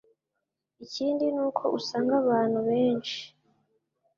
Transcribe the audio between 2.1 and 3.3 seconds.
abantu benshi